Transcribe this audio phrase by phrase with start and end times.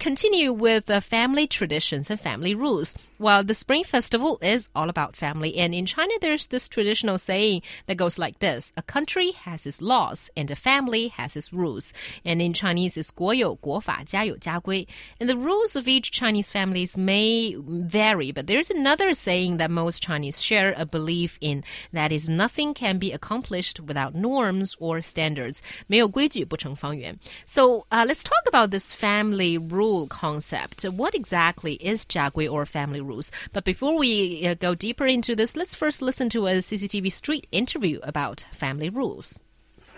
[0.00, 2.95] continue with uh, family traditions and family rules.
[3.19, 7.61] Well, the Spring Festival is all about family, and in China, there's this traditional saying
[7.85, 11.93] that goes like this: "A country has its laws, and a family has its rules."
[12.25, 14.87] And in Chinese, it's 国有国法，家有家规.
[15.19, 20.01] And the rules of each Chinese families may vary, but there's another saying that most
[20.01, 21.63] Chinese share a belief in
[21.93, 25.59] that is nothing can be accomplished without norms or standards.
[25.85, 27.19] 没有规矩不成方圆.
[27.45, 30.83] So uh, let's talk about this family rule rule concept.
[30.83, 33.31] What exactly is jiagui or family rules?
[33.53, 37.47] But before we uh, go deeper into this, let's first listen to a CCTV Street
[37.51, 39.37] interview about family rules.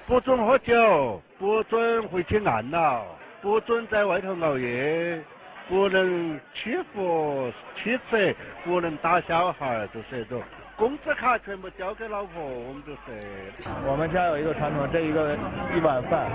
[0.07, 3.05] 不准喝酒，不准回去按闹，
[3.41, 5.23] 不准在外头熬夜，
[5.69, 8.35] 不能欺负妻子，
[8.66, 10.41] 不能打小孩，就是这种。
[10.75, 13.69] 工资卡全部交给老婆，我们就是。
[13.88, 15.38] 我们家有一个传统，这一个
[15.75, 16.30] 一碗饭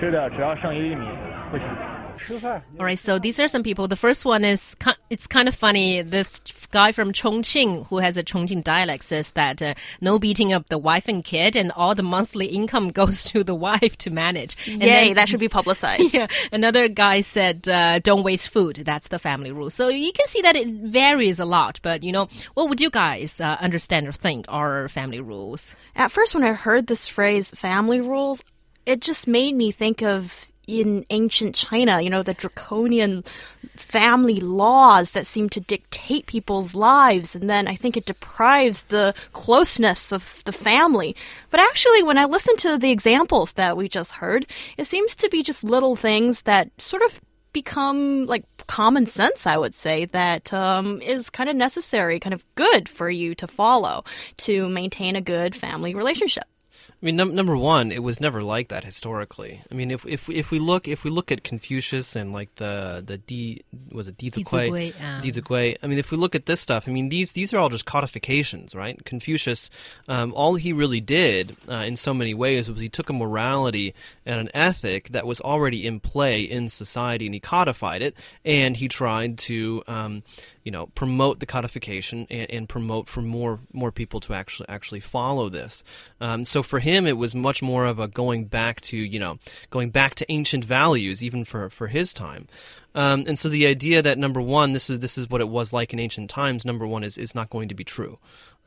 [0.00, 1.06] 吃的只要剩一粒米，
[1.52, 1.66] 不行。
[2.78, 3.88] All right, so these are some people.
[3.88, 4.76] The first one is
[5.10, 6.02] it's kind of funny.
[6.02, 10.68] This guy from Chongqing who has a Chongqing dialect says that uh, no beating up
[10.68, 14.56] the wife and kid, and all the monthly income goes to the wife to manage.
[14.66, 16.14] And Yay, then, that should be publicized.
[16.18, 18.82] Yeah, another guy said uh, don't waste food.
[18.84, 19.70] That's the family rule.
[19.70, 21.80] So you can see that it varies a lot.
[21.82, 25.74] But you know, what would you guys uh, understand or think are family rules?
[25.94, 28.42] At first, when I heard this phrase "family rules,"
[28.86, 33.24] it just made me think of in ancient China, you know, the draconian
[33.74, 37.34] family laws that seem to dictate people's lives.
[37.34, 41.16] And then I think it deprives the closeness of the family.
[41.50, 45.28] But actually, when I listen to the examples that we just heard, it seems to
[45.30, 47.20] be just little things that sort of
[47.54, 52.44] become like common sense, I would say, that um, is kind of necessary, kind of
[52.56, 54.04] good for you to follow
[54.38, 56.44] to maintain a good family relationship.
[57.00, 59.62] I mean, num- number one, it was never like that historically.
[59.70, 63.04] I mean, if if if we look if we look at Confucius and like the
[63.06, 65.76] the Di was it Di Zigui, Di Zigui.
[65.80, 67.84] I mean, if we look at this stuff, I mean these these are all just
[67.86, 69.02] codifications, right?
[69.04, 69.70] Confucius,
[70.08, 73.94] um, all he really did uh, in so many ways was he took a morality
[74.26, 78.14] and an ethic that was already in play in society and he codified it,
[78.44, 80.22] and he tried to um,
[80.68, 85.00] you know promote the codification and, and, promote for more more people to actually actually
[85.00, 85.82] follow this.
[86.20, 89.38] Um, so for him, it was much more of a going back to you know
[89.70, 92.48] going back to ancient values, even for for his time.
[92.98, 95.72] Um, and so the idea that number one, this is this is what it was
[95.72, 96.64] like in ancient times.
[96.64, 98.18] Number one is is not going to be true.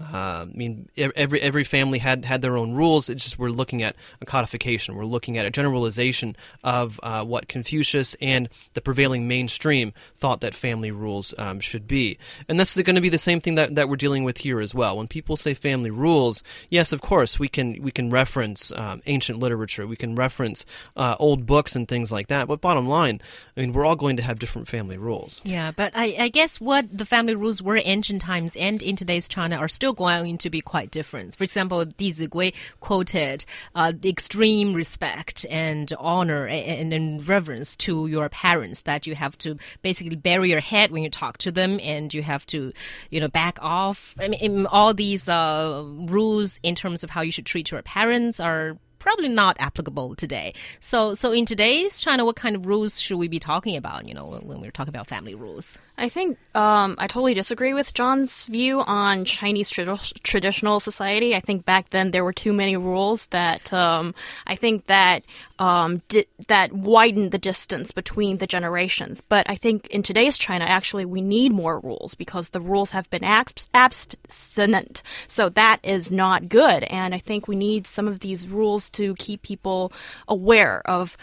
[0.01, 3.09] Uh, I mean, every every family had had their own rules.
[3.09, 4.95] It's just we're looking at a codification.
[4.95, 10.55] We're looking at a generalization of uh, what Confucius and the prevailing mainstream thought that
[10.55, 12.17] family rules um, should be.
[12.47, 14.73] And that's going to be the same thing that, that we're dealing with here as
[14.73, 14.97] well.
[14.97, 19.39] When people say family rules, yes, of course we can we can reference um, ancient
[19.39, 20.65] literature, we can reference
[20.95, 22.47] uh, old books and things like that.
[22.47, 23.21] But bottom line,
[23.55, 25.41] I mean, we're all going to have different family rules.
[25.43, 29.27] Yeah, but I, I guess what the family rules were ancient times and in today's
[29.27, 31.35] China are still going to be quite different.
[31.35, 33.45] For example, Di Zigui quoted
[33.75, 39.37] uh, the extreme respect and honor and, and reverence to your parents that you have
[39.39, 42.71] to basically bury your head when you talk to them and you have to,
[43.09, 44.15] you know, back off.
[44.19, 48.39] I mean, all these uh, rules in terms of how you should treat your parents
[48.39, 50.53] are probably not applicable today.
[50.79, 54.07] So, so in today's China, what kind of rules should we be talking about?
[54.07, 55.77] You know, when, when we're talking about family rules.
[55.97, 61.35] I think um, I totally disagree with John's view on Chinese traditional society.
[61.35, 64.15] I think back then there were too many rules that um,
[64.47, 65.23] I think that
[65.59, 66.01] um,
[66.47, 69.21] that widened the distance between the generations.
[69.21, 73.09] But I think in today's China, actually, we need more rules because the rules have
[73.11, 75.03] been abs abstinent.
[75.27, 76.83] So that is not good.
[76.85, 79.91] And I think we need some of these rules to keep people
[80.27, 81.17] aware of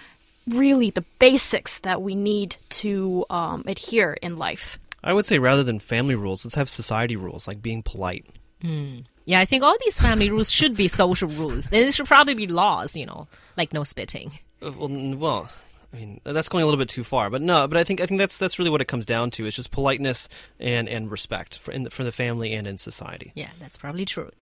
[0.48, 4.78] really the basics that we need to um, adhere in life.
[5.02, 8.26] I would say rather than family rules, let's have society rules like being polite.
[8.62, 9.04] Mm.
[9.24, 11.68] Yeah, I think all these family rules should be social rules.
[11.68, 14.32] There should probably be laws, you know, like no spitting.
[14.62, 15.48] Uh, well, well,
[15.92, 17.68] I mean that's going a little bit too far, but no.
[17.68, 19.46] But I think I think that's that's really what it comes down to.
[19.46, 20.28] It's just politeness
[20.58, 23.32] and and respect for in the, for the family and in society.
[23.34, 24.30] Yeah, that's probably true.